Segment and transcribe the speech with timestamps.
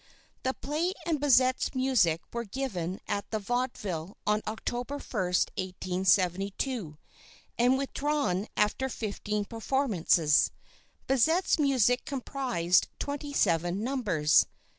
[0.41, 6.97] The play and Bizet's music were given at the Vaudeville on October 1, 1872,
[7.59, 10.49] and withdrawn after fifteen performances.
[11.07, 14.47] Bizet's music comprised twenty seven numbers.